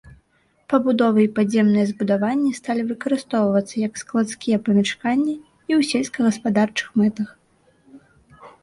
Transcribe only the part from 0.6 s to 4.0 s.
Пабудовы і падземныя збудаванні сталі выкарыстоўвацца як